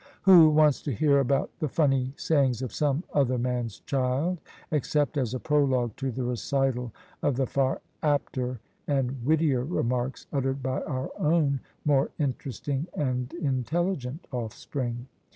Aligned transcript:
Who 0.23 0.49
wants 0.49 0.81
to 0.81 0.91
hear 0.91 1.19
about 1.19 1.51
the 1.59 1.69
funny 1.69 2.13
sayings 2.17 2.63
of 2.63 2.73
some 2.73 3.03
other 3.13 3.37
man's 3.37 3.81
child, 3.81 4.41
except 4.71 5.15
as 5.15 5.35
a 5.35 5.39
prologue 5.39 5.95
to 5.97 6.09
the 6.09 6.23
recital 6.23 6.91
of 7.21 7.35
the 7.35 7.45
far 7.45 7.83
apter 8.01 8.59
and 8.87 9.23
wittier 9.23 9.63
remarks 9.63 10.25
uttered 10.33 10.63
by 10.63 10.81
our 10.81 11.11
own 11.19 11.59
more 11.85 12.09
interesting 12.17 12.87
and 12.95 13.31
intelligent 13.35 14.25
offspring? 14.31 15.05